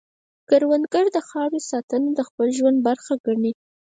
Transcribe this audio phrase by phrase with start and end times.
[0.49, 3.51] کروندګر د خاورې ساتنه د خپل ژوند برخه ګڼي